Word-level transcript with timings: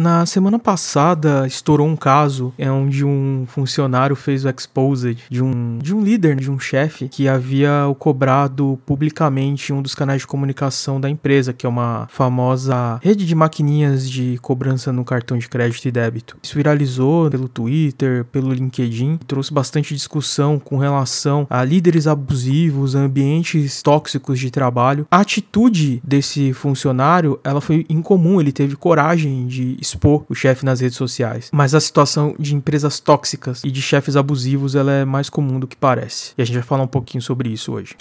Na 0.00 0.24
semana 0.24 0.58
passada 0.58 1.46
estourou 1.46 1.86
um 1.86 1.94
caso 1.94 2.54
é 2.56 2.70
onde 2.70 3.04
um 3.04 3.44
funcionário 3.46 4.16
fez 4.16 4.46
o 4.46 4.48
exposed 4.48 5.18
de 5.28 5.42
um, 5.42 5.76
de 5.76 5.94
um 5.94 6.02
líder, 6.02 6.36
de 6.36 6.50
um 6.50 6.58
chefe, 6.58 7.06
que 7.06 7.28
havia 7.28 7.70
cobrado 7.98 8.80
publicamente 8.86 9.74
um 9.74 9.82
dos 9.82 9.94
canais 9.94 10.22
de 10.22 10.26
comunicação 10.26 10.98
da 10.98 11.10
empresa, 11.10 11.52
que 11.52 11.66
é 11.66 11.68
uma 11.68 12.08
famosa 12.10 12.98
rede 13.02 13.26
de 13.26 13.34
maquininhas 13.34 14.08
de 14.08 14.38
cobrança 14.38 14.90
no 14.90 15.04
cartão 15.04 15.36
de 15.36 15.46
crédito 15.50 15.84
e 15.84 15.90
débito. 15.90 16.38
Isso 16.42 16.54
viralizou 16.54 17.30
pelo 17.30 17.46
Twitter, 17.46 18.24
pelo 18.24 18.54
LinkedIn, 18.54 19.18
trouxe 19.26 19.52
bastante 19.52 19.94
discussão 19.94 20.58
com 20.58 20.78
relação 20.78 21.46
a 21.50 21.62
líderes 21.62 22.06
abusivos, 22.06 22.94
ambientes 22.94 23.82
tóxicos 23.82 24.38
de 24.38 24.50
trabalho. 24.50 25.06
A 25.10 25.20
atitude 25.20 26.00
desse 26.02 26.54
funcionário, 26.54 27.38
ela 27.44 27.60
foi 27.60 27.84
incomum, 27.90 28.40
ele 28.40 28.50
teve 28.50 28.76
coragem 28.76 29.46
de 29.46 29.76
expor 29.90 30.24
o 30.28 30.34
chefe 30.34 30.64
nas 30.64 30.80
redes 30.80 30.96
sociais. 30.96 31.50
Mas 31.52 31.74
a 31.74 31.80
situação 31.80 32.34
de 32.38 32.54
empresas 32.54 32.98
tóxicas 33.00 33.62
e 33.64 33.70
de 33.70 33.82
chefes 33.82 34.16
abusivos, 34.16 34.74
ela 34.74 34.92
é 34.92 35.04
mais 35.04 35.28
comum 35.28 35.58
do 35.58 35.66
que 35.66 35.76
parece. 35.76 36.32
E 36.36 36.42
a 36.42 36.44
gente 36.44 36.54
vai 36.54 36.62
falar 36.62 36.82
um 36.82 36.88
pouquinho 36.88 37.22
sobre 37.22 37.48
isso 37.48 37.72
hoje. 37.72 37.96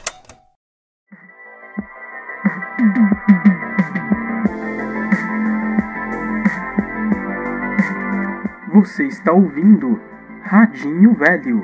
Você 8.73 9.07
está 9.07 9.34
ouvindo 9.34 9.99
Radinho 10.43 11.13
Velho. 11.15 11.62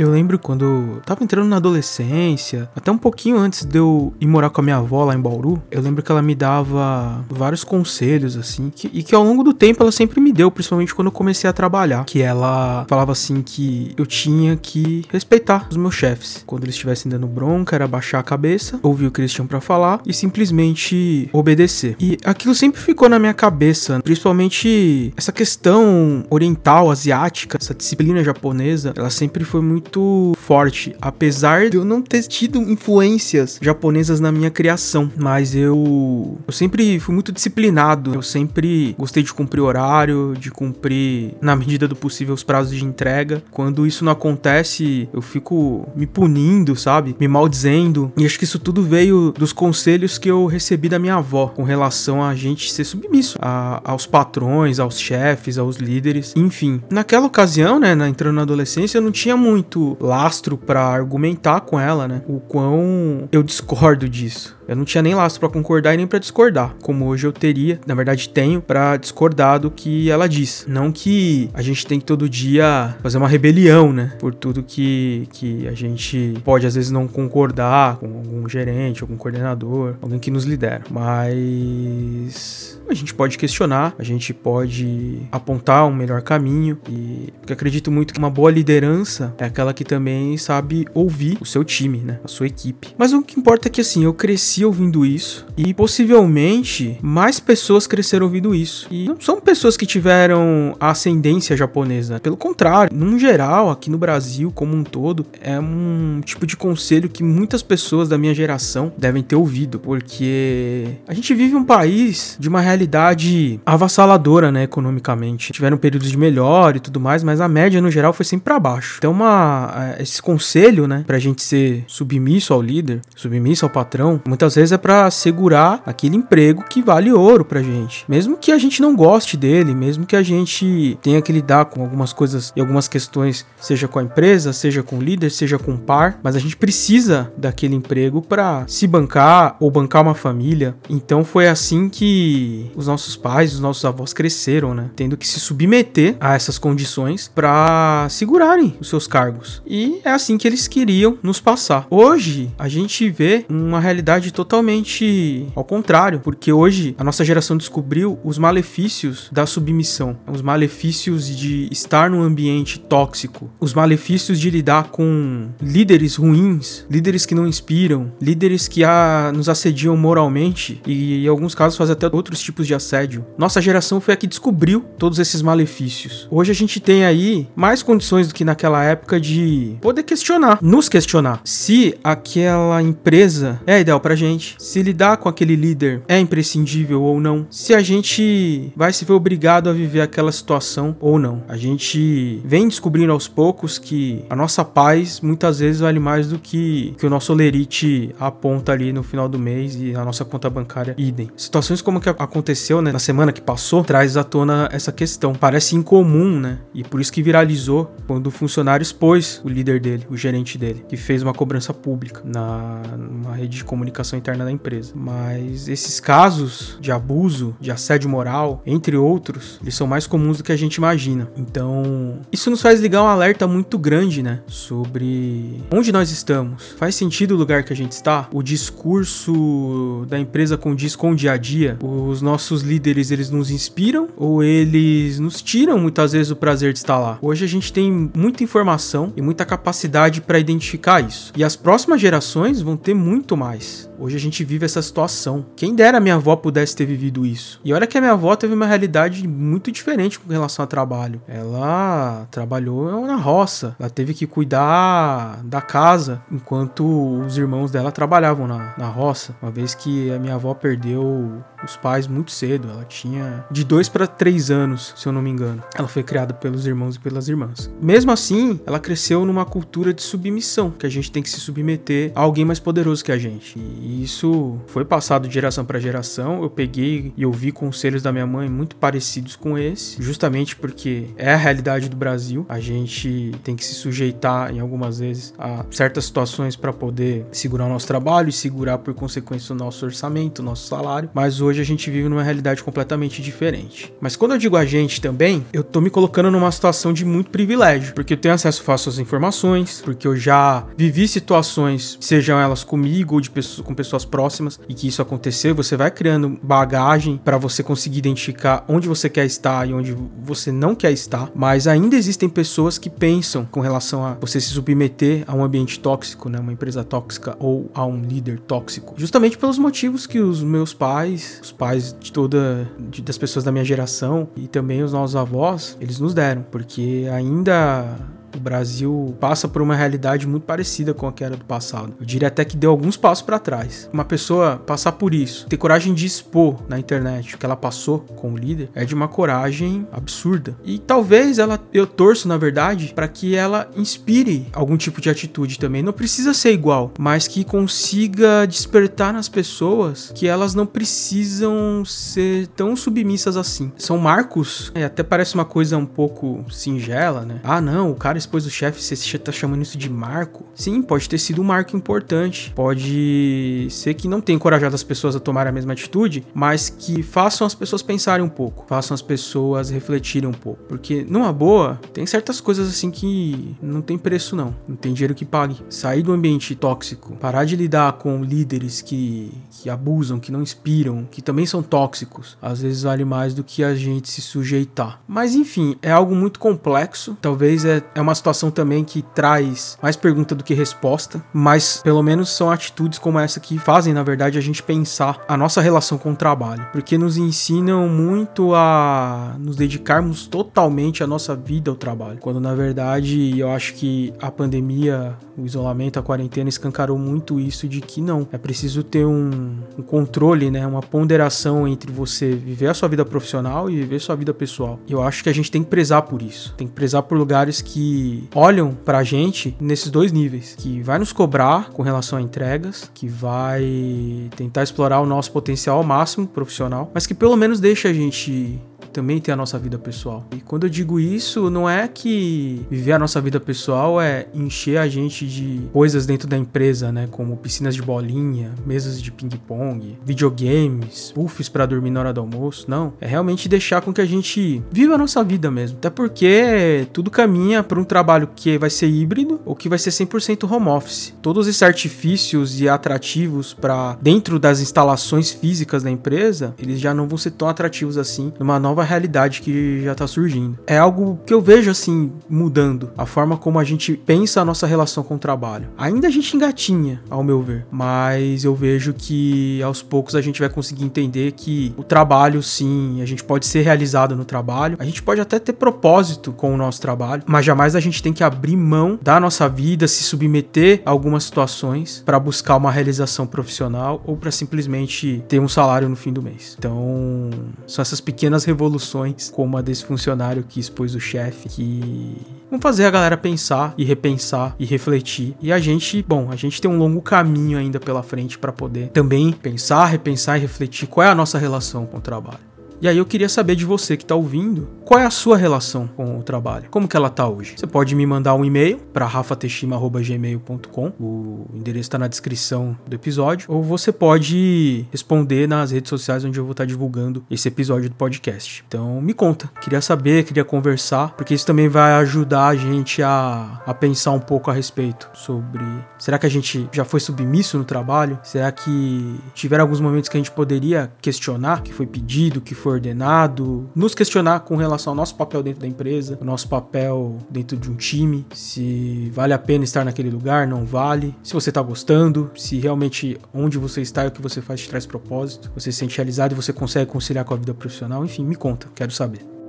Eu 0.00 0.08
lembro 0.08 0.38
quando 0.38 0.64
eu 0.64 1.02
tava 1.04 1.22
entrando 1.22 1.46
na 1.46 1.56
adolescência, 1.56 2.70
até 2.74 2.90
um 2.90 2.96
pouquinho 2.96 3.36
antes 3.36 3.66
de 3.66 3.76
eu 3.76 4.14
ir 4.18 4.26
morar 4.26 4.48
com 4.48 4.62
a 4.62 4.64
minha 4.64 4.78
avó 4.78 5.04
lá 5.04 5.14
em 5.14 5.20
Bauru, 5.20 5.62
eu 5.70 5.82
lembro 5.82 6.02
que 6.02 6.10
ela 6.10 6.22
me 6.22 6.34
dava 6.34 7.22
vários 7.28 7.62
conselhos, 7.62 8.34
assim, 8.34 8.72
que, 8.74 8.90
e 8.94 9.02
que 9.02 9.14
ao 9.14 9.22
longo 9.22 9.44
do 9.44 9.52
tempo 9.52 9.82
ela 9.82 9.92
sempre 9.92 10.18
me 10.18 10.32
deu, 10.32 10.50
principalmente 10.50 10.94
quando 10.94 11.08
eu 11.08 11.12
comecei 11.12 11.50
a 11.50 11.52
trabalhar. 11.52 12.06
Que 12.06 12.22
ela 12.22 12.86
falava 12.88 13.12
assim 13.12 13.42
que 13.42 13.92
eu 13.94 14.06
tinha 14.06 14.56
que 14.56 15.04
respeitar 15.10 15.66
os 15.70 15.76
meus 15.76 15.94
chefes. 15.94 16.42
Quando 16.46 16.64
eles 16.64 16.76
estivessem 16.76 17.12
dando 17.12 17.26
bronca, 17.26 17.76
era 17.76 17.86
baixar 17.86 18.20
a 18.20 18.22
cabeça, 18.22 18.80
ouvir 18.82 19.04
o 19.04 19.10
que 19.10 19.20
eles 19.20 19.30
tinham 19.30 19.46
pra 19.46 19.60
falar 19.60 20.00
e 20.06 20.14
simplesmente 20.14 21.28
obedecer. 21.30 21.94
E 22.00 22.16
aquilo 22.24 22.54
sempre 22.54 22.80
ficou 22.80 23.06
na 23.06 23.18
minha 23.18 23.34
cabeça, 23.34 24.00
principalmente 24.02 25.12
essa 25.14 25.30
questão 25.30 26.24
oriental, 26.30 26.90
asiática, 26.90 27.58
essa 27.60 27.74
disciplina 27.74 28.24
japonesa, 28.24 28.94
ela 28.96 29.10
sempre 29.10 29.44
foi 29.44 29.60
muito 29.60 29.89
muito 29.90 30.36
forte, 30.40 30.94
apesar 31.00 31.68
de 31.68 31.76
eu 31.76 31.84
não 31.84 32.00
ter 32.00 32.22
tido 32.22 32.58
influências 32.60 33.58
japonesas 33.60 34.20
na 34.20 34.30
minha 34.30 34.50
criação, 34.50 35.10
mas 35.16 35.54
eu 35.54 36.38
eu 36.46 36.52
sempre 36.52 37.00
fui 37.00 37.14
muito 37.14 37.32
disciplinado, 37.32 38.14
eu 38.14 38.22
sempre 38.22 38.94
gostei 38.98 39.22
de 39.22 39.32
cumprir 39.32 39.60
horário, 39.60 40.34
de 40.38 40.50
cumprir 40.50 41.34
na 41.40 41.56
medida 41.56 41.88
do 41.88 41.96
possível 41.96 42.34
os 42.34 42.44
prazos 42.44 42.76
de 42.76 42.84
entrega. 42.84 43.42
Quando 43.50 43.86
isso 43.86 44.04
não 44.04 44.12
acontece, 44.12 45.08
eu 45.12 45.20
fico 45.20 45.88
me 45.96 46.06
punindo, 46.06 46.76
sabe? 46.76 47.16
Me 47.18 47.26
maldizendo. 47.26 48.12
E 48.16 48.24
acho 48.24 48.38
que 48.38 48.44
isso 48.44 48.58
tudo 48.58 48.82
veio 48.82 49.32
dos 49.36 49.52
conselhos 49.52 50.18
que 50.18 50.30
eu 50.30 50.46
recebi 50.46 50.88
da 50.88 50.98
minha 50.98 51.16
avó 51.16 51.48
com 51.48 51.64
relação 51.64 52.22
a 52.22 52.34
gente 52.34 52.72
ser 52.72 52.84
submisso 52.84 53.38
a, 53.40 53.80
aos 53.84 54.06
patrões, 54.06 54.78
aos 54.78 54.98
chefes, 55.00 55.58
aos 55.58 55.76
líderes, 55.76 56.32
enfim. 56.36 56.80
Naquela 56.90 57.26
ocasião, 57.26 57.80
né, 57.80 57.92
entrando 58.08 58.36
na 58.36 58.42
adolescência, 58.42 58.98
eu 58.98 59.02
não 59.02 59.10
tinha 59.10 59.36
muito 59.36 59.79
lastro 60.00 60.56
para 60.56 60.82
argumentar 60.82 61.60
com 61.60 61.78
ela, 61.78 62.06
né? 62.06 62.22
O 62.26 62.40
quão 62.40 63.28
eu 63.32 63.42
discordo 63.42 64.08
disso. 64.08 64.56
Eu 64.70 64.76
não 64.76 64.84
tinha 64.84 65.02
nem 65.02 65.16
lastro 65.16 65.40
para 65.40 65.48
concordar 65.48 65.94
e 65.94 65.96
nem 65.96 66.06
para 66.06 66.20
discordar, 66.20 66.76
como 66.80 67.06
hoje 67.06 67.26
eu 67.26 67.32
teria, 67.32 67.80
na 67.84 67.92
verdade 67.92 68.28
tenho, 68.28 68.62
para 68.62 68.96
discordar 68.96 69.58
do 69.58 69.68
que 69.68 70.08
ela 70.08 70.28
diz. 70.28 70.64
Não 70.68 70.92
que 70.92 71.50
a 71.52 71.60
gente 71.60 71.84
tem 71.84 71.98
que 71.98 72.04
todo 72.04 72.28
dia 72.28 72.96
fazer 73.02 73.18
uma 73.18 73.26
rebelião, 73.26 73.92
né? 73.92 74.12
Por 74.20 74.32
tudo 74.32 74.62
que, 74.62 75.26
que 75.32 75.66
a 75.66 75.72
gente 75.72 76.34
pode 76.44 76.68
às 76.68 76.76
vezes 76.76 76.92
não 76.92 77.08
concordar 77.08 77.96
com 77.96 78.06
algum 78.06 78.48
gerente, 78.48 79.02
algum 79.02 79.16
coordenador, 79.16 79.96
alguém 80.00 80.20
que 80.20 80.30
nos 80.30 80.44
lidera. 80.44 80.84
Mas 80.88 82.80
a 82.88 82.94
gente 82.94 83.14
pode 83.14 83.38
questionar, 83.38 83.94
a 83.98 84.02
gente 84.04 84.34
pode 84.34 85.22
apontar 85.30 85.86
um 85.86 85.92
melhor 85.92 86.22
caminho 86.22 86.78
e 86.88 87.32
porque 87.40 87.52
acredito 87.52 87.90
muito 87.90 88.12
que 88.12 88.18
uma 88.18 88.30
boa 88.30 88.50
liderança 88.50 89.34
é 89.38 89.44
aquela 89.44 89.72
que 89.72 89.84
também 89.84 90.36
sabe 90.36 90.86
ouvir 90.94 91.38
o 91.40 91.46
seu 91.46 91.64
time, 91.64 91.98
né, 91.98 92.20
a 92.24 92.28
sua 92.28 92.46
equipe. 92.46 92.94
Mas 92.98 93.12
o 93.12 93.22
que 93.22 93.38
importa 93.38 93.68
é 93.68 93.70
que 93.70 93.80
assim, 93.80 94.04
eu 94.04 94.12
cresci 94.12 94.59
ouvindo 94.64 95.04
isso 95.04 95.46
e 95.56 95.72
possivelmente 95.72 96.98
mais 97.02 97.40
pessoas 97.40 97.86
cresceram 97.86 98.26
ouvindo 98.26 98.54
isso. 98.54 98.86
E 98.90 99.06
não 99.06 99.20
são 99.20 99.40
pessoas 99.40 99.76
que 99.76 99.86
tiveram 99.86 100.76
ascendência 100.80 101.56
japonesa, 101.56 102.20
pelo 102.20 102.36
contrário, 102.36 102.96
num 102.96 103.18
geral, 103.18 103.70
aqui 103.70 103.90
no 103.90 103.98
Brasil 103.98 104.50
como 104.54 104.76
um 104.76 104.84
todo, 104.84 105.26
é 105.40 105.58
um 105.58 106.20
tipo 106.24 106.46
de 106.46 106.56
conselho 106.56 107.08
que 107.08 107.22
muitas 107.22 107.62
pessoas 107.62 108.08
da 108.08 108.18
minha 108.18 108.34
geração 108.34 108.92
devem 108.96 109.22
ter 109.22 109.36
ouvido, 109.36 109.78
porque 109.78 110.86
a 111.06 111.14
gente 111.14 111.34
vive 111.34 111.54
um 111.54 111.64
país 111.64 112.36
de 112.38 112.48
uma 112.48 112.60
realidade 112.60 112.80
realidade 112.90 113.60
avassaladora, 113.64 114.50
né, 114.50 114.64
economicamente. 114.64 115.52
Tiveram 115.52 115.76
períodos 115.76 116.10
de 116.10 116.16
melhor 116.16 116.76
e 116.76 116.80
tudo 116.80 116.98
mais, 116.98 117.22
mas 117.22 117.40
a 117.40 117.48
média 117.48 117.80
no 117.80 117.90
geral 117.90 118.12
foi 118.12 118.24
sempre 118.24 118.44
para 118.44 118.58
baixo. 118.58 118.96
Então, 118.98 119.12
uma, 119.12 119.94
é, 119.98 120.02
esse 120.02 120.20
conselho, 120.22 120.86
né, 120.86 121.04
pra 121.06 121.18
gente 121.18 121.42
ser 121.42 121.84
submisso 121.86 122.52
ao 122.52 122.62
líder, 122.62 123.00
submisso 123.14 123.64
ao 123.64 123.70
patrão, 123.70 124.20
muitas 124.40 124.54
vezes 124.54 124.72
é 124.72 124.78
para 124.78 125.10
segurar 125.10 125.82
aquele 125.84 126.16
emprego 126.16 126.64
que 126.64 126.80
vale 126.80 127.12
ouro 127.12 127.44
pra 127.44 127.62
gente. 127.62 128.06
Mesmo 128.08 128.38
que 128.38 128.50
a 128.50 128.56
gente 128.56 128.80
não 128.80 128.96
goste 128.96 129.36
dele, 129.36 129.74
mesmo 129.74 130.06
que 130.06 130.16
a 130.16 130.22
gente 130.22 130.98
tenha 131.02 131.20
que 131.20 131.30
lidar 131.30 131.66
com 131.66 131.82
algumas 131.82 132.10
coisas 132.10 132.50
e 132.56 132.60
algumas 132.60 132.88
questões, 132.88 133.44
seja 133.60 133.86
com 133.86 133.98
a 133.98 134.02
empresa, 134.02 134.54
seja 134.54 134.82
com 134.82 134.96
o 134.96 135.02
líder, 135.02 135.30
seja 135.30 135.58
com 135.58 135.74
o 135.74 135.78
par, 135.78 136.18
mas 136.22 136.34
a 136.36 136.38
gente 136.38 136.56
precisa 136.56 137.30
daquele 137.36 137.74
emprego 137.74 138.22
para 138.22 138.64
se 138.66 138.86
bancar 138.86 139.56
ou 139.60 139.70
bancar 139.70 140.00
uma 140.00 140.14
família. 140.14 140.74
Então 140.88 141.22
foi 141.22 141.46
assim 141.46 141.90
que 141.90 142.70
os 142.74 142.86
nossos 142.86 143.16
pais, 143.16 143.52
os 143.52 143.60
nossos 143.60 143.84
avós 143.84 144.14
cresceram, 144.14 144.72
né? 144.72 144.90
Tendo 144.96 145.18
que 145.18 145.28
se 145.28 145.38
submeter 145.38 146.16
a 146.18 146.34
essas 146.34 146.56
condições 146.56 147.30
para 147.34 148.06
segurarem 148.08 148.74
os 148.80 148.88
seus 148.88 149.06
cargos. 149.06 149.60
E 149.66 150.00
é 150.02 150.10
assim 150.10 150.38
que 150.38 150.48
eles 150.48 150.66
queriam 150.66 151.18
nos 151.22 151.40
passar. 151.40 151.86
Hoje, 151.90 152.50
a 152.58 152.68
gente 152.68 153.10
vê 153.10 153.44
uma 153.46 153.80
realidade 153.80 154.29
totalmente 154.32 155.46
ao 155.54 155.64
contrário, 155.64 156.20
porque 156.20 156.52
hoje 156.52 156.94
a 156.98 157.04
nossa 157.04 157.24
geração 157.24 157.56
descobriu 157.56 158.18
os 158.22 158.38
malefícios 158.38 159.28
da 159.32 159.46
submissão, 159.46 160.16
os 160.30 160.42
malefícios 160.42 161.26
de 161.26 161.68
estar 161.70 162.10
num 162.10 162.22
ambiente 162.22 162.78
tóxico, 162.78 163.50
os 163.58 163.74
malefícios 163.74 164.38
de 164.38 164.50
lidar 164.50 164.90
com 164.90 165.48
líderes 165.60 166.16
ruins, 166.16 166.84
líderes 166.90 167.26
que 167.26 167.34
não 167.34 167.46
inspiram, 167.46 168.12
líderes 168.20 168.68
que 168.68 168.84
a, 168.84 169.32
nos 169.34 169.48
assediam 169.48 169.96
moralmente 169.96 170.80
e 170.86 171.24
em 171.24 171.28
alguns 171.28 171.54
casos 171.54 171.76
fazem 171.76 171.92
até 171.92 172.06
outros 172.12 172.40
tipos 172.40 172.60
tipos 172.60 172.66
de 172.66 172.74
assédio. 172.74 173.24
Nossa 173.38 173.60
geração 173.60 174.00
foi 174.00 174.14
a 174.14 174.16
que 174.16 174.26
descobriu 174.26 174.84
todos 174.98 175.18
esses 175.18 175.40
malefícios. 175.40 176.28
Hoje 176.30 176.50
a 176.50 176.54
gente 176.54 176.80
tem 176.80 177.04
aí 177.04 177.48
mais 177.56 177.82
condições 177.82 178.28
do 178.28 178.34
que 178.34 178.44
naquela 178.44 178.84
época 178.84 179.18
de 179.18 179.76
poder 179.80 180.02
questionar, 180.02 180.58
nos 180.60 180.88
questionar 180.88 181.40
se 181.44 181.94
aquela 182.04 182.82
empresa 182.82 183.60
é 183.66 183.80
ideal 183.80 184.00
pra 184.00 184.14
gente, 184.20 184.56
se 184.58 184.82
lidar 184.82 185.16
com 185.16 185.28
aquele 185.28 185.56
líder 185.56 186.02
é 186.06 186.18
imprescindível 186.18 187.02
ou 187.02 187.20
não, 187.20 187.46
se 187.50 187.74
a 187.74 187.80
gente 187.80 188.72
vai 188.76 188.92
se 188.92 189.04
ver 189.04 189.12
obrigado 189.12 189.68
a 189.68 189.72
viver 189.72 190.00
aquela 190.00 190.30
situação 190.30 190.96
ou 191.00 191.18
não. 191.18 191.42
A 191.48 191.56
gente 191.56 192.40
vem 192.44 192.68
descobrindo 192.68 193.12
aos 193.12 193.26
poucos 193.26 193.78
que 193.78 194.24
a 194.28 194.36
nossa 194.36 194.64
paz 194.64 195.20
muitas 195.20 195.60
vezes 195.60 195.80
vale 195.80 195.98
mais 195.98 196.28
do 196.28 196.38
que, 196.38 196.94
que 196.98 197.06
o 197.06 197.10
nosso 197.10 197.32
lerite 197.32 198.14
aponta 198.18 198.72
ali 198.72 198.92
no 198.92 199.02
final 199.02 199.28
do 199.28 199.38
mês 199.38 199.74
e 199.76 199.94
a 199.94 200.04
nossa 200.04 200.24
conta 200.24 200.50
bancária 200.50 200.94
idem. 200.98 201.30
Situações 201.36 201.80
como 201.80 202.00
que 202.00 202.08
aconteceu 202.08 202.82
né, 202.82 202.92
na 202.92 202.98
semana 202.98 203.32
que 203.32 203.40
passou, 203.40 203.82
traz 203.82 204.16
à 204.16 204.24
tona 204.24 204.68
essa 204.72 204.92
questão. 204.92 205.34
Parece 205.34 205.74
incomum, 205.74 206.38
né? 206.38 206.58
E 206.74 206.84
por 206.84 207.00
isso 207.00 207.12
que 207.12 207.22
viralizou 207.22 207.90
quando 208.06 208.26
o 208.26 208.30
funcionário 208.30 208.82
expôs 208.82 209.40
o 209.44 209.48
líder 209.48 209.80
dele, 209.80 210.06
o 210.10 210.16
gerente 210.16 210.58
dele, 210.58 210.84
que 210.88 210.96
fez 210.96 211.22
uma 211.22 211.32
cobrança 211.32 211.72
pública 211.72 212.22
na 212.24 212.82
numa 212.96 213.34
rede 213.34 213.58
de 213.58 213.64
comunicação 213.64 214.09
interna 214.16 214.44
da 214.44 214.52
empresa. 214.52 214.92
Mas 214.94 215.68
esses 215.68 216.00
casos 216.00 216.78
de 216.80 216.90
abuso, 216.92 217.54
de 217.60 217.70
assédio 217.70 218.08
moral, 218.08 218.62
entre 218.66 218.96
outros, 218.96 219.58
eles 219.62 219.74
são 219.74 219.86
mais 219.86 220.06
comuns 220.06 220.38
do 220.38 220.44
que 220.44 220.52
a 220.52 220.56
gente 220.56 220.76
imagina. 220.76 221.30
Então, 221.36 222.20
isso 222.30 222.50
nos 222.50 222.62
faz 222.62 222.80
ligar 222.80 223.02
um 223.02 223.06
alerta 223.06 223.46
muito 223.46 223.78
grande, 223.78 224.22
né, 224.22 224.40
sobre 224.46 225.62
onde 225.72 225.92
nós 225.92 226.10
estamos. 226.10 226.74
Faz 226.76 226.94
sentido 226.94 227.34
o 227.34 227.36
lugar 227.36 227.62
que 227.62 227.72
a 227.72 227.76
gente 227.76 227.92
está? 227.92 228.28
O 228.32 228.42
discurso 228.42 230.06
da 230.08 230.18
empresa 230.18 230.56
condiz 230.56 230.96
com 230.96 231.12
o 231.12 231.16
dia 231.16 231.32
a 231.32 231.36
dia? 231.36 231.78
Os 231.82 232.22
nossos 232.22 232.62
líderes, 232.62 233.10
eles 233.10 233.30
nos 233.30 233.50
inspiram 233.50 234.08
ou 234.16 234.42
eles 234.42 235.18
nos 235.18 235.42
tiram 235.42 235.78
muitas 235.78 236.12
vezes 236.12 236.30
o 236.30 236.36
prazer 236.36 236.72
de 236.72 236.78
estar 236.78 236.98
lá? 236.98 237.18
Hoje 237.22 237.44
a 237.44 237.48
gente 237.48 237.72
tem 237.72 238.10
muita 238.14 238.44
informação 238.44 239.12
e 239.16 239.22
muita 239.22 239.44
capacidade 239.44 240.20
para 240.20 240.38
identificar 240.38 241.00
isso. 241.00 241.32
E 241.36 241.44
as 241.44 241.56
próximas 241.56 242.00
gerações 242.00 242.60
vão 242.60 242.76
ter 242.76 242.94
muito 242.94 243.36
mais. 243.36 243.88
Hoje 244.00 244.16
a 244.16 244.20
gente 244.20 244.42
vive 244.44 244.64
essa 244.64 244.80
situação. 244.80 245.44
Quem 245.54 245.74
dera 245.74 246.00
minha 246.00 246.14
avó 246.14 246.34
pudesse 246.34 246.74
ter 246.74 246.86
vivido 246.86 247.26
isso. 247.26 247.60
E 247.62 247.74
olha 247.74 247.86
que 247.86 247.98
a 247.98 248.00
minha 248.00 248.14
avó 248.14 248.34
teve 248.34 248.54
uma 248.54 248.64
realidade 248.64 249.28
muito 249.28 249.70
diferente 249.70 250.18
com 250.18 250.32
relação 250.32 250.62
ao 250.62 250.66
trabalho. 250.66 251.20
Ela 251.28 252.26
trabalhou 252.30 253.06
na 253.06 253.16
roça, 253.16 253.76
ela 253.78 253.90
teve 253.90 254.14
que 254.14 254.26
cuidar 254.26 255.42
da 255.44 255.60
casa 255.60 256.22
enquanto 256.32 257.20
os 257.20 257.36
irmãos 257.36 257.70
dela 257.70 257.92
trabalhavam 257.92 258.46
na, 258.46 258.74
na 258.78 258.86
roça. 258.86 259.36
Uma 259.42 259.50
vez 259.50 259.74
que 259.74 260.10
a 260.10 260.18
minha 260.18 260.36
avó 260.36 260.54
perdeu 260.54 261.44
os 261.64 261.76
pais 261.76 262.06
muito 262.06 262.30
cedo, 262.30 262.68
ela 262.68 262.84
tinha 262.84 263.44
de 263.50 263.64
dois 263.64 263.88
para 263.88 264.06
três 264.06 264.50
anos, 264.50 264.94
se 264.96 265.06
eu 265.06 265.12
não 265.12 265.22
me 265.22 265.30
engano. 265.30 265.62
Ela 265.74 265.88
foi 265.88 266.02
criada 266.02 266.34
pelos 266.34 266.66
irmãos 266.66 266.96
e 266.96 266.98
pelas 266.98 267.28
irmãs. 267.28 267.70
Mesmo 267.80 268.10
assim, 268.10 268.60
ela 268.66 268.78
cresceu 268.78 269.24
numa 269.24 269.44
cultura 269.44 269.92
de 269.92 270.02
submissão, 270.02 270.70
que 270.70 270.86
a 270.86 270.88
gente 270.88 271.10
tem 271.10 271.22
que 271.22 271.30
se 271.30 271.40
submeter 271.40 272.12
a 272.14 272.20
alguém 272.20 272.44
mais 272.44 272.58
poderoso 272.58 273.04
que 273.04 273.12
a 273.12 273.18
gente. 273.18 273.58
E 273.58 274.02
isso 274.02 274.58
foi 274.66 274.84
passado 274.84 275.28
de 275.28 275.34
geração 275.34 275.64
para 275.64 275.78
geração. 275.78 276.42
Eu 276.42 276.50
peguei 276.50 277.12
e 277.16 277.26
ouvi 277.26 277.52
conselhos 277.52 278.02
da 278.02 278.12
minha 278.12 278.26
mãe 278.26 278.48
muito 278.48 278.76
parecidos 278.76 279.36
com 279.36 279.58
esse, 279.58 280.02
justamente 280.02 280.56
porque 280.56 281.08
é 281.16 281.32
a 281.32 281.36
realidade 281.36 281.88
do 281.88 281.96
Brasil. 281.96 282.46
A 282.48 282.60
gente 282.60 283.32
tem 283.42 283.56
que 283.56 283.64
se 283.64 283.74
sujeitar 283.74 284.54
em 284.54 284.60
algumas 284.60 284.98
vezes 284.98 285.34
a 285.38 285.64
certas 285.70 286.04
situações 286.04 286.56
para 286.56 286.72
poder 286.72 287.26
segurar 287.32 287.66
o 287.66 287.68
nosso 287.68 287.86
trabalho 287.86 288.28
e 288.28 288.32
segurar 288.32 288.78
por 288.78 288.94
consequência 288.94 289.54
o 289.54 289.58
nosso 289.58 289.84
orçamento, 289.84 290.40
o 290.40 290.42
nosso 290.42 290.66
salário. 290.66 291.10
Mas 291.14 291.40
hoje 291.40 291.49
a 291.58 291.64
gente 291.64 291.90
vive 291.90 292.06
numa 292.06 292.22
realidade 292.22 292.62
completamente 292.62 293.22
diferente. 293.22 293.94
Mas 293.98 294.14
quando 294.14 294.32
eu 294.32 294.38
digo 294.38 294.56
a 294.56 294.66
gente 294.66 295.00
também, 295.00 295.46
eu 295.54 295.64
tô 295.64 295.80
me 295.80 295.88
colocando 295.88 296.30
numa 296.30 296.52
situação 296.52 296.92
de 296.92 297.06
muito 297.06 297.30
privilégio, 297.30 297.94
porque 297.94 298.12
eu 298.12 298.18
tenho 298.18 298.34
acesso 298.34 298.62
fácil 298.62 298.90
às 298.90 298.98
informações, 298.98 299.80
porque 299.82 300.06
eu 300.06 300.14
já 300.14 300.66
vivi 300.76 301.08
situações, 301.08 301.96
sejam 302.00 302.38
elas 302.38 302.62
comigo 302.62 303.14
ou 303.14 303.20
de 303.20 303.30
pessoas 303.30 303.66
com 303.66 303.74
pessoas 303.74 304.04
próximas 304.04 304.60
e 304.68 304.74
que 304.74 304.88
isso 304.88 305.00
aconteceu, 305.00 305.54
você 305.54 305.76
vai 305.76 305.90
criando 305.90 306.38
bagagem 306.42 307.20
para 307.24 307.38
você 307.38 307.62
conseguir 307.62 307.98
identificar 307.98 308.64
onde 308.68 308.88
você 308.88 309.08
quer 309.08 309.24
estar 309.24 309.68
e 309.68 309.72
onde 309.72 309.96
você 310.22 310.50
não 310.50 310.74
quer 310.74 310.92
estar, 310.92 311.30
mas 311.34 311.66
ainda 311.66 311.96
existem 311.96 312.28
pessoas 312.28 312.78
que 312.78 312.90
pensam 312.90 313.44
com 313.44 313.60
relação 313.60 314.04
a 314.04 314.14
você 314.14 314.40
se 314.40 314.48
submeter 314.48 315.24
a 315.26 315.34
um 315.34 315.44
ambiente 315.44 315.78
tóxico, 315.78 316.28
né, 316.28 316.38
uma 316.38 316.52
empresa 316.52 316.84
tóxica 316.84 317.36
ou 317.38 317.70
a 317.74 317.84
um 317.86 318.02
líder 318.02 318.40
tóxico, 318.40 318.94
justamente 318.96 319.38
pelos 319.38 319.58
motivos 319.58 320.06
que 320.06 320.18
os 320.18 320.42
meus 320.42 320.74
pais, 320.74 321.39
os 321.42 321.52
pais 321.52 321.96
de 321.98 322.12
toda 322.12 322.70
de, 322.78 323.02
das 323.02 323.18
pessoas 323.18 323.44
da 323.44 323.52
minha 323.52 323.64
geração 323.64 324.28
e 324.36 324.46
também 324.46 324.82
os 324.82 324.92
nossos 324.92 325.16
avós, 325.16 325.76
eles 325.80 325.98
nos 325.98 326.14
deram, 326.14 326.44
porque 326.50 327.08
ainda 327.12 327.98
o 328.36 328.40
Brasil 328.40 329.16
passa 329.20 329.48
por 329.48 329.62
uma 329.62 329.74
realidade 329.74 330.26
muito 330.26 330.44
parecida 330.44 330.94
com 330.94 331.06
a 331.06 331.12
que 331.12 331.24
era 331.24 331.36
do 331.36 331.44
passado. 331.44 331.94
Eu 332.00 332.06
diria 332.06 332.28
até 332.28 332.44
que 332.44 332.56
deu 332.56 332.70
alguns 332.70 332.96
passos 332.96 333.22
para 333.22 333.38
trás. 333.38 333.88
Uma 333.92 334.04
pessoa 334.04 334.56
passar 334.56 334.92
por 334.92 335.14
isso, 335.14 335.46
ter 335.46 335.56
coragem 335.56 335.94
de 335.94 336.06
expor 336.06 336.60
na 336.68 336.78
internet 336.78 337.34
o 337.34 337.38
que 337.38 337.46
ela 337.46 337.56
passou 337.56 338.00
com 338.00 338.32
o 338.32 338.36
líder, 338.36 338.70
é 338.74 338.84
de 338.84 338.94
uma 338.94 339.08
coragem 339.08 339.86
absurda. 339.92 340.56
E 340.64 340.78
talvez 340.78 341.38
ela, 341.38 341.60
eu 341.72 341.86
torço 341.86 342.28
na 342.30 342.36
verdade, 342.36 342.92
para 342.94 343.08
que 343.08 343.34
ela 343.34 343.68
inspire 343.76 344.46
algum 344.52 344.76
tipo 344.76 345.00
de 345.00 345.10
atitude 345.10 345.58
também. 345.58 345.82
Não 345.82 345.92
precisa 345.92 346.32
ser 346.32 346.52
igual, 346.52 346.92
mas 346.98 347.26
que 347.26 347.44
consiga 347.44 348.46
despertar 348.46 349.12
nas 349.12 349.28
pessoas 349.28 350.12
que 350.14 350.26
elas 350.26 350.54
não 350.54 350.66
precisam 350.66 351.84
ser 351.84 352.46
tão 352.48 352.76
submissas 352.76 353.36
assim. 353.36 353.72
São 353.76 353.98
marcos, 353.98 354.70
é, 354.74 354.84
até 354.84 355.02
parece 355.02 355.34
uma 355.34 355.44
coisa 355.44 355.76
um 355.76 355.86
pouco 355.86 356.44
singela, 356.50 357.22
né? 357.22 357.40
Ah, 357.42 357.60
não, 357.60 357.90
o 357.90 357.94
cara 357.94 358.18
expôs 358.20 358.46
o 358.46 358.50
chefe, 358.50 358.80
você 358.82 359.18
tá 359.18 359.32
chamando 359.32 359.62
isso 359.62 359.76
de 359.76 359.90
marco? 359.90 360.46
Sim, 360.54 360.82
pode 360.82 361.08
ter 361.08 361.18
sido 361.18 361.42
um 361.42 361.44
marco 361.44 361.76
importante. 361.76 362.52
Pode 362.54 363.68
ser 363.70 363.94
que 363.94 364.08
não 364.08 364.20
tenha 364.20 364.36
encorajado 364.36 364.74
as 364.74 364.82
pessoas 364.82 365.16
a 365.16 365.20
tomar 365.20 365.46
a 365.46 365.52
mesma 365.52 365.72
atitude, 365.72 366.24
mas 366.32 366.70
que 366.70 367.02
façam 367.02 367.46
as 367.46 367.54
pessoas 367.54 367.82
pensarem 367.82 368.24
um 368.24 368.28
pouco, 368.28 368.64
façam 368.68 368.94
as 368.94 369.02
pessoas 369.02 369.70
refletirem 369.70 370.28
um 370.28 370.32
pouco. 370.32 370.62
Porque, 370.68 371.04
numa 371.08 371.32
boa, 371.32 371.80
tem 371.92 372.06
certas 372.06 372.40
coisas 372.40 372.68
assim 372.68 372.90
que 372.90 373.56
não 373.60 373.82
tem 373.82 373.98
preço, 373.98 374.36
não. 374.36 374.54
Não 374.68 374.76
tem 374.76 374.92
dinheiro 374.92 375.14
que 375.14 375.24
pague. 375.24 375.56
Sair 375.68 376.02
do 376.02 376.12
ambiente 376.12 376.54
tóxico, 376.54 377.16
parar 377.16 377.44
de 377.44 377.56
lidar 377.56 377.94
com 377.94 378.22
líderes 378.22 378.80
que, 378.80 379.32
que 379.50 379.68
abusam, 379.70 380.20
que 380.20 380.32
não 380.32 380.42
inspiram, 380.42 381.06
que 381.10 381.22
também 381.22 381.46
são 381.46 381.62
tóxicos, 381.62 382.36
às 382.40 382.60
vezes 382.60 382.82
vale 382.82 383.04
mais 383.04 383.34
do 383.34 383.44
que 383.44 383.64
a 383.64 383.74
gente 383.74 384.10
se 384.10 384.20
sujeitar. 384.20 385.00
Mas 385.06 385.34
enfim, 385.34 385.76
é 385.82 385.90
algo 385.90 386.14
muito 386.14 386.38
complexo. 386.38 387.16
Talvez 387.20 387.64
é, 387.64 387.82
é 387.94 388.00
uma 388.00 388.09
uma 388.10 388.14
situação 388.14 388.50
também 388.50 388.84
que 388.84 389.02
traz 389.02 389.78
mais 389.80 389.96
pergunta 389.96 390.34
do 390.34 390.42
que 390.42 390.52
resposta, 390.52 391.24
mas 391.32 391.80
pelo 391.82 392.02
menos 392.02 392.28
são 392.30 392.50
atitudes 392.50 392.98
como 392.98 393.18
essa 393.18 393.38
que 393.38 393.56
fazem, 393.58 393.94
na 393.94 394.02
verdade, 394.02 394.36
a 394.36 394.40
gente 394.40 394.62
pensar 394.62 395.24
a 395.28 395.36
nossa 395.36 395.60
relação 395.60 395.96
com 395.96 396.12
o 396.12 396.16
trabalho, 396.16 396.66
porque 396.72 396.98
nos 396.98 397.16
ensinam 397.16 397.88
muito 397.88 398.54
a 398.54 399.36
nos 399.38 399.56
dedicarmos 399.56 400.26
totalmente 400.26 401.02
à 401.04 401.06
nossa 401.06 401.36
vida 401.36 401.70
ao 401.70 401.76
trabalho, 401.76 402.18
quando 402.18 402.40
na 402.40 402.54
verdade 402.54 403.38
eu 403.38 403.48
acho 403.50 403.74
que 403.74 404.12
a 404.20 404.30
pandemia, 404.30 405.16
o 405.38 405.46
isolamento, 405.46 405.98
a 405.98 406.02
quarentena 406.02 406.48
escancarou 406.48 406.98
muito 406.98 407.38
isso 407.38 407.68
de 407.68 407.80
que 407.80 408.00
não, 408.00 408.26
é 408.32 408.38
preciso 408.38 408.82
ter 408.82 409.06
um, 409.06 409.58
um 409.78 409.82
controle, 409.82 410.50
né, 410.50 410.66
uma 410.66 410.82
ponderação 410.82 411.68
entre 411.68 411.92
você 411.92 412.32
viver 412.32 412.66
a 412.66 412.74
sua 412.74 412.88
vida 412.88 413.04
profissional 413.04 413.70
e 413.70 413.76
viver 413.76 413.96
a 413.96 414.00
sua 414.00 414.16
vida 414.16 414.34
pessoal. 414.34 414.80
Eu 414.88 415.02
acho 415.02 415.22
que 415.22 415.28
a 415.28 415.34
gente 415.34 415.50
tem 415.50 415.62
que 415.62 415.70
prezar 415.70 416.02
por 416.02 416.22
isso, 416.22 416.54
tem 416.56 416.66
que 416.66 416.72
prezar 416.72 417.02
por 417.04 417.16
lugares 417.16 417.60
que 417.62 417.99
olham 418.34 418.74
pra 418.74 419.02
gente 419.02 419.56
nesses 419.60 419.90
dois 419.90 420.12
níveis, 420.12 420.54
que 420.56 420.82
vai 420.82 420.98
nos 420.98 421.12
cobrar 421.12 421.70
com 421.70 421.82
relação 421.82 422.18
a 422.18 422.22
entregas, 422.22 422.90
que 422.94 423.08
vai 423.08 424.28
tentar 424.36 424.62
explorar 424.62 425.00
o 425.00 425.06
nosso 425.06 425.32
potencial 425.32 425.78
ao 425.78 425.84
máximo 425.84 426.26
profissional, 426.26 426.90
mas 426.94 427.06
que 427.06 427.14
pelo 427.14 427.36
menos 427.36 427.60
deixa 427.60 427.88
a 427.88 427.92
gente 427.92 428.60
também 428.92 429.20
ter 429.20 429.32
a 429.32 429.36
nossa 429.36 429.58
vida 429.58 429.78
pessoal. 429.78 430.24
E 430.32 430.40
quando 430.40 430.64
eu 430.64 430.70
digo 430.70 431.00
isso, 431.00 431.50
não 431.50 431.68
é 431.68 431.88
que 431.88 432.66
viver 432.70 432.92
a 432.92 432.98
nossa 432.98 433.20
vida 433.20 433.40
pessoal 433.40 434.00
é 434.00 434.26
encher 434.34 434.78
a 434.78 434.88
gente 434.88 435.26
de 435.26 435.62
coisas 435.72 436.06
dentro 436.06 436.28
da 436.28 436.36
empresa, 436.36 436.92
né? 436.92 437.08
Como 437.10 437.36
piscinas 437.36 437.74
de 437.74 437.82
bolinha, 437.82 438.54
mesas 438.66 439.00
de 439.00 439.10
ping-pong, 439.10 439.98
videogames, 440.04 441.12
puffs 441.14 441.48
para 441.48 441.66
dormir 441.66 441.90
na 441.90 442.00
hora 442.00 442.12
do 442.12 442.20
almoço. 442.20 442.66
Não. 442.68 442.92
É 443.00 443.06
realmente 443.06 443.48
deixar 443.48 443.80
com 443.80 443.92
que 443.92 444.00
a 444.00 444.06
gente 444.06 444.62
viva 444.70 444.94
a 444.94 444.98
nossa 444.98 445.22
vida 445.22 445.50
mesmo. 445.50 445.78
Até 445.78 445.90
porque 445.90 446.86
tudo 446.92 447.10
caminha 447.10 447.62
para 447.62 447.80
um 447.80 447.84
trabalho 447.84 448.28
que 448.34 448.58
vai 448.58 448.70
ser 448.70 448.88
híbrido 448.88 449.40
ou 449.44 449.54
que 449.54 449.68
vai 449.68 449.78
ser 449.78 449.90
100% 449.90 450.50
home 450.50 450.68
office. 450.68 451.14
Todos 451.22 451.46
esses 451.46 451.62
artifícios 451.62 452.60
e 452.60 452.68
atrativos 452.68 453.52
para 453.54 453.96
dentro 454.00 454.38
das 454.38 454.60
instalações 454.60 455.30
físicas 455.30 455.82
da 455.82 455.90
empresa, 455.90 456.54
eles 456.58 456.80
já 456.80 456.94
não 456.94 457.06
vão 457.06 457.18
ser 457.18 457.32
tão 457.32 457.48
atrativos 457.48 457.98
assim 457.98 458.32
numa 458.38 458.58
nova 458.58 458.79
nova 458.80 458.84
realidade 458.84 459.42
que 459.42 459.82
já 459.82 459.94
tá 459.94 460.06
surgindo. 460.06 460.58
É 460.66 460.78
algo 460.78 461.20
que 461.26 461.32
eu 461.32 461.40
vejo 461.40 461.70
assim 461.70 462.12
mudando 462.28 462.90
a 462.96 463.06
forma 463.06 463.36
como 463.36 463.58
a 463.58 463.64
gente 463.64 463.94
pensa 463.94 464.40
a 464.40 464.44
nossa 464.44 464.66
relação 464.66 465.02
com 465.02 465.16
o 465.16 465.18
trabalho. 465.18 465.68
Ainda 465.76 466.08
a 466.08 466.10
gente 466.10 466.34
engatinha, 466.34 467.02
ao 467.10 467.22
meu 467.22 467.42
ver, 467.42 467.66
mas 467.70 468.44
eu 468.44 468.54
vejo 468.54 468.94
que 468.94 469.62
aos 469.62 469.82
poucos 469.82 470.14
a 470.14 470.20
gente 470.20 470.40
vai 470.40 470.48
conseguir 470.48 470.84
entender 470.84 471.32
que 471.32 471.74
o 471.76 471.82
trabalho, 471.82 472.42
sim, 472.42 473.00
a 473.02 473.06
gente 473.06 473.22
pode 473.22 473.46
ser 473.46 473.62
realizado 473.62 474.16
no 474.16 474.24
trabalho, 474.24 474.76
a 474.78 474.84
gente 474.84 475.02
pode 475.02 475.20
até 475.20 475.38
ter 475.38 475.52
propósito 475.52 476.32
com 476.32 476.54
o 476.54 476.56
nosso 476.56 476.80
trabalho, 476.80 477.22
mas 477.26 477.44
jamais 477.44 477.76
a 477.76 477.80
gente 477.80 478.02
tem 478.02 478.12
que 478.12 478.24
abrir 478.24 478.56
mão 478.56 478.98
da 479.02 479.20
nossa 479.20 479.48
vida, 479.48 479.86
se 479.86 480.02
submeter 480.02 480.82
a 480.84 480.90
algumas 480.90 481.24
situações 481.24 482.02
para 482.04 482.18
buscar 482.18 482.56
uma 482.56 482.70
realização 482.70 483.26
profissional 483.26 484.02
ou 484.06 484.16
para 484.16 484.30
simplesmente 484.30 485.22
ter 485.28 485.38
um 485.38 485.48
salário 485.48 485.88
no 485.88 485.96
fim 485.96 486.12
do 486.12 486.22
mês. 486.22 486.56
Então, 486.58 487.30
são 487.66 487.82
essas 487.82 488.00
pequenas 488.00 488.44
revoluções 488.44 488.69
soluções, 488.70 489.30
como 489.34 489.56
a 489.56 489.62
desse 489.62 489.84
funcionário 489.84 490.44
que 490.48 490.60
expôs 490.60 490.94
o 490.94 491.00
chefe, 491.00 491.48
que 491.48 492.16
vão 492.50 492.60
fazer 492.60 492.84
a 492.84 492.90
galera 492.90 493.16
pensar 493.16 493.74
e 493.76 493.84
repensar 493.84 494.54
e 494.58 494.64
refletir. 494.64 495.34
E 495.40 495.52
a 495.52 495.58
gente, 495.58 496.04
bom, 496.06 496.30
a 496.30 496.36
gente 496.36 496.60
tem 496.60 496.70
um 496.70 496.78
longo 496.78 497.02
caminho 497.02 497.58
ainda 497.58 497.80
pela 497.80 498.02
frente 498.02 498.38
para 498.38 498.52
poder 498.52 498.88
também 498.88 499.32
pensar, 499.32 499.86
repensar 499.86 500.38
e 500.38 500.40
refletir 500.40 500.86
qual 500.86 501.06
é 501.06 501.10
a 501.10 501.14
nossa 501.14 501.38
relação 501.38 501.86
com 501.86 501.98
o 501.98 502.00
trabalho. 502.00 502.49
E 502.82 502.88
aí 502.88 502.96
eu 502.96 503.04
queria 503.04 503.28
saber 503.28 503.56
de 503.56 503.66
você 503.66 503.94
que 503.94 504.04
está 504.04 504.14
ouvindo, 504.14 504.66
qual 504.86 504.98
é 504.98 505.04
a 505.04 505.10
sua 505.10 505.36
relação 505.36 505.86
com 505.86 506.18
o 506.18 506.22
trabalho? 506.22 506.70
Como 506.70 506.88
que 506.88 506.96
ela 506.96 507.10
tá 507.10 507.28
hoje? 507.28 507.52
Você 507.54 507.66
pode 507.66 507.94
me 507.94 508.06
mandar 508.06 508.34
um 508.34 508.42
e-mail 508.42 508.78
para 508.90 509.04
rafateshima@gmail.com. 509.04 510.92
O 510.98 511.46
endereço 511.52 511.82
está 511.82 511.98
na 511.98 512.08
descrição 512.08 512.74
do 512.86 512.94
episódio, 512.94 513.52
ou 513.52 513.62
você 513.62 513.92
pode 513.92 514.86
responder 514.90 515.46
nas 515.46 515.72
redes 515.72 515.90
sociais 515.90 516.24
onde 516.24 516.40
eu 516.40 516.44
vou 516.44 516.52
estar 516.52 516.64
tá 516.64 516.68
divulgando 516.68 517.22
esse 517.30 517.48
episódio 517.48 517.90
do 517.90 517.96
podcast. 517.96 518.64
Então 518.66 518.98
me 519.02 519.12
conta, 519.12 519.50
queria 519.60 519.82
saber, 519.82 520.24
queria 520.24 520.44
conversar, 520.44 521.14
porque 521.16 521.34
isso 521.34 521.44
também 521.44 521.68
vai 521.68 521.92
ajudar 521.96 522.46
a 522.46 522.56
gente 522.56 523.02
a, 523.02 523.60
a 523.66 523.74
pensar 523.74 524.12
um 524.12 524.20
pouco 524.20 524.50
a 524.50 524.54
respeito 524.54 525.10
sobre 525.12 525.62
será 525.98 526.18
que 526.18 526.24
a 526.24 526.30
gente 526.30 526.66
já 526.72 526.86
foi 526.86 526.98
submisso 526.98 527.58
no 527.58 527.64
trabalho? 527.64 528.18
Será 528.22 528.50
que 528.50 529.20
tiveram 529.34 529.64
alguns 529.64 529.80
momentos 529.80 530.08
que 530.08 530.16
a 530.16 530.20
gente 530.20 530.30
poderia 530.30 530.90
questionar 531.02 531.62
que 531.62 531.74
foi 531.74 531.86
pedido, 531.86 532.40
que 532.40 532.54
foi 532.54 532.69
ordenado, 532.70 533.70
nos 533.74 533.94
questionar 533.94 534.40
com 534.40 534.56
relação 534.56 534.92
ao 534.92 534.96
nosso 534.96 535.14
papel 535.14 535.42
dentro 535.42 535.60
da 535.60 535.66
empresa, 535.66 536.18
o 536.20 536.24
nosso 536.24 536.48
papel 536.48 537.18
dentro 537.30 537.56
de 537.56 537.70
um 537.70 537.74
time, 537.74 538.26
se 538.34 539.10
vale 539.14 539.32
a 539.32 539.38
pena 539.38 539.64
estar 539.64 539.84
naquele 539.84 540.10
lugar, 540.10 540.46
não 540.46 540.64
vale, 540.64 541.14
se 541.22 541.34
você 541.34 541.50
está 541.50 541.62
gostando, 541.62 542.30
se 542.36 542.58
realmente 542.58 543.18
onde 543.32 543.58
você 543.58 543.80
está 543.80 544.04
e 544.04 544.08
o 544.08 544.10
que 544.10 544.22
você 544.22 544.40
faz 544.40 544.60
te 544.60 544.68
traz 544.68 544.86
propósito, 544.86 545.50
você 545.54 545.72
se 545.72 545.78
sente 545.78 545.96
realizado 545.96 546.32
e 546.32 546.34
você 546.34 546.52
consegue 546.52 546.90
conciliar 546.90 547.24
com 547.24 547.34
a 547.34 547.36
vida 547.36 547.54
profissional, 547.54 548.04
enfim, 548.04 548.24
me 548.24 548.36
conta, 548.36 548.68
quero 548.74 548.92
saber. 548.92 549.39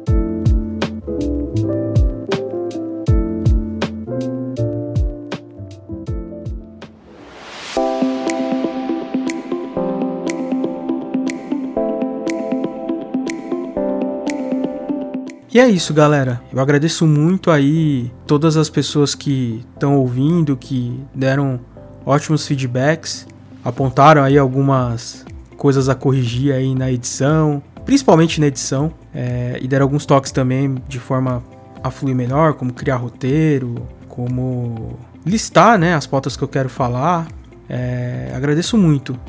E 15.53 15.59
é 15.59 15.67
isso, 15.67 15.93
galera. 15.93 16.41
Eu 16.49 16.61
agradeço 16.61 17.05
muito 17.05 17.51
aí 17.51 18.09
todas 18.25 18.55
as 18.55 18.69
pessoas 18.69 19.13
que 19.13 19.65
estão 19.73 19.97
ouvindo, 19.97 20.55
que 20.55 20.97
deram 21.13 21.59
ótimos 22.05 22.47
feedbacks, 22.47 23.27
apontaram 23.61 24.23
aí 24.23 24.37
algumas 24.37 25.25
coisas 25.57 25.89
a 25.89 25.95
corrigir 25.95 26.53
aí 26.53 26.73
na 26.73 26.89
edição, 26.89 27.61
principalmente 27.85 28.39
na 28.39 28.47
edição, 28.47 28.93
é, 29.13 29.59
e 29.61 29.67
deram 29.67 29.83
alguns 29.83 30.05
toques 30.05 30.31
também 30.31 30.81
de 30.87 30.99
forma 30.99 31.43
a 31.83 31.91
fluir 31.91 32.15
melhor, 32.15 32.53
como 32.53 32.71
criar 32.71 32.95
roteiro, 32.95 33.85
como 34.07 34.97
listar 35.25 35.77
né, 35.77 35.95
as 35.95 36.07
pautas 36.07 36.37
que 36.37 36.43
eu 36.45 36.47
quero 36.47 36.69
falar. 36.69 37.27
É, 37.67 38.31
agradeço 38.33 38.77
muito. 38.77 39.19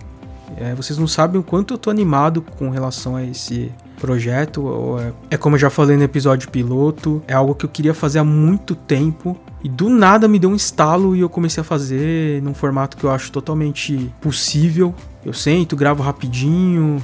É, 0.57 0.73
vocês 0.73 0.97
não 1.01 1.09
sabem 1.09 1.41
o 1.41 1.43
quanto 1.43 1.75
eu 1.75 1.79
tô 1.79 1.91
animado 1.91 2.43
com 2.43 2.71
relação 2.71 3.17
a 3.17 3.25
esse 3.25 3.73
projeto. 4.01 4.99
É, 5.31 5.35
é 5.35 5.37
como 5.37 5.57
eu 5.57 5.61
já 5.61 5.71
falei 5.71 5.97
no 5.97 6.03
episódio 6.03 6.51
piloto, 6.51 7.23
é 7.27 7.35
algo 7.35 7.55
que 7.55 7.65
eu 7.65 7.71
queria 7.71 7.95
fazer 7.95 8.19
há 8.19 8.25
muito 8.25 8.75
tempo. 8.75 9.39
E 9.65 9.69
do 9.69 9.89
nada 9.89 10.27
me 10.27 10.39
deu 10.39 10.51
um 10.51 10.57
estalo 10.57 11.15
e 11.15 11.21
eu 11.21 11.29
comecei 11.29 11.61
a 11.61 11.65
fazer 11.65 12.43
num 12.43 12.53
formato 12.53 12.97
que 12.97 13.05
eu 13.05 13.11
acho 13.11 13.31
totalmente 13.31 14.13
possível. 14.21 14.93
Eu 15.25 15.33
sento, 15.33 15.77
gravo 15.77 16.03
rapidinho, 16.03 17.03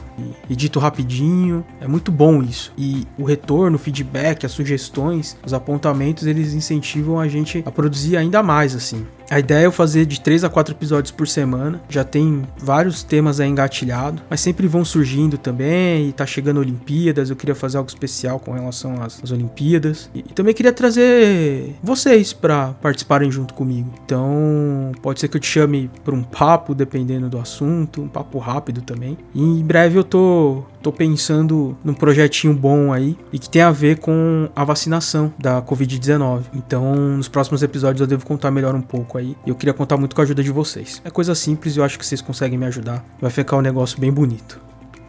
edito 0.51 0.81
rapidinho. 0.81 1.65
É 1.81 1.87
muito 1.87 2.11
bom 2.11 2.43
isso. 2.43 2.73
E 2.77 3.07
o 3.17 3.23
retorno, 3.23 3.77
o 3.77 3.79
feedback, 3.79 4.45
as 4.45 4.51
sugestões, 4.51 5.37
os 5.47 5.55
apontamentos, 5.55 6.27
eles 6.27 6.53
incentivam 6.53 7.21
a 7.21 7.29
gente 7.29 7.63
a 7.65 7.71
produzir 7.71 8.17
ainda 8.17 8.43
mais 8.43 8.75
assim. 8.75 9.07
A 9.31 9.39
ideia 9.39 9.65
é 9.65 9.67
eu 9.67 9.73
fazer 9.73 10.07
de 10.07 10.21
3 10.21 10.45
a 10.45 10.49
4 10.49 10.75
episódios 10.75 11.11
por 11.11 11.29
semana. 11.29 11.81
Já 11.89 12.03
tem 12.03 12.45
vários 12.57 13.03
temas 13.03 13.41
aí 13.41 13.49
engatilhados, 13.49 14.23
mas 14.29 14.41
sempre 14.41 14.67
vão 14.67 14.85
surgindo 14.85 15.37
também. 15.37 16.09
E 16.09 16.13
tá 16.13 16.25
chegando 16.25 16.61
Olimpíadas, 16.61 17.29
eu 17.29 17.37
queria 17.37 17.55
fazer 17.55 17.77
algo 17.77 17.89
especial 17.89 18.41
com 18.41 18.53
relação 18.53 19.03
às, 19.03 19.23
às 19.23 19.31
Olimpíadas. 19.31 20.11
E, 20.15 20.21
e, 20.21 20.33
também 20.33 20.55
queria 20.55 20.73
trazer 20.73 21.75
vocês 21.83 22.33
para 22.33 22.69
participarem 22.81 23.31
junto 23.31 23.53
comigo. 23.53 23.93
Então, 24.05 24.93
pode 25.03 25.21
ser 25.21 25.29
que 25.29 25.37
eu 25.37 25.41
te 25.41 25.49
chame 25.49 25.91
para 26.03 26.15
um 26.15 26.23
papo, 26.23 26.75
dependendo 26.75 27.29
do 27.29 27.39
assunto, 27.39 28.01
um 28.01 28.09
papo 28.09 28.39
rápido 28.39 28.81
também. 28.81 29.19
E 29.35 29.43
em 29.43 29.65
breve 29.65 29.99
eu 29.99 30.05
tô 30.05 30.65
tô 30.89 30.93
pensando 30.93 31.77
num 31.85 31.93
projetinho 31.93 32.55
bom 32.55 32.93
aí 32.93 33.17
e 33.31 33.39
que 33.39 33.49
tem 33.49 33.61
a 33.61 33.71
ver 33.71 33.99
com 33.99 34.49
a 34.57 34.65
vacinação 34.65 35.33
da 35.39 35.61
Covid-19. 35.61 36.45
Então, 36.55 36.95
nos 36.95 37.29
próximos 37.29 37.63
episódios 37.63 38.01
eu 38.01 38.07
devo 38.07 38.25
contar 38.25 38.51
melhor 38.51 38.75
um 38.75 38.81
pouco 38.81 39.19
aí. 39.19 39.37
E 39.45 39.51
eu 39.51 39.55
queria 39.55 39.75
contar 39.75 39.99
muito 39.99 40.17
com 40.17 40.23
a 40.23 40.25
ajuda 40.25 40.43
de 40.43 40.51
vocês. 40.51 41.03
É 41.05 41.11
coisa 41.11 41.35
simples 41.35 41.77
e 41.77 41.79
eu 41.79 41.85
acho 41.85 41.99
que 41.99 42.07
vocês 42.07 42.23
conseguem 42.23 42.59
me 42.59 42.65
ajudar. 42.67 43.05
Vai 43.21 43.31
ficar 43.31 43.57
um 43.57 43.61
negócio 43.61 44.01
bem 44.01 44.11
bonito. 44.11 44.61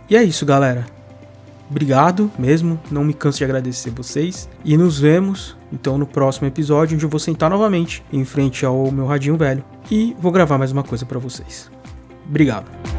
E 0.09 0.17
é 0.17 0.23
isso, 0.23 0.45
galera. 0.45 0.85
Obrigado 1.69 2.31
mesmo, 2.37 2.79
não 2.89 3.03
me 3.03 3.13
canso 3.13 3.37
de 3.37 3.43
agradecer 3.45 3.91
vocês. 3.91 4.49
E 4.65 4.75
nos 4.75 4.99
vemos 4.99 5.55
então 5.71 5.97
no 5.97 6.07
próximo 6.07 6.47
episódio, 6.47 6.95
onde 6.95 7.05
eu 7.05 7.09
vou 7.09 7.19
sentar 7.19 7.49
novamente 7.49 8.03
em 8.11 8.25
frente 8.25 8.65
ao 8.65 8.91
meu 8.91 9.05
radinho 9.05 9.37
velho 9.37 9.63
e 9.89 10.15
vou 10.19 10.31
gravar 10.31 10.57
mais 10.57 10.71
uma 10.71 10.83
coisa 10.83 11.05
para 11.05 11.19
vocês. 11.19 11.71
Obrigado. 12.27 12.98